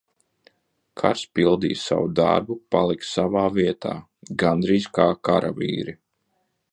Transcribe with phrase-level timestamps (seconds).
[1.01, 3.93] Katrs pildīja savu darbu, palika savā vietā,
[4.45, 5.99] gandrīz kā karavīri.